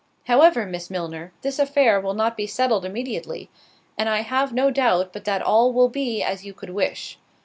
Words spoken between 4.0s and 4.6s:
I have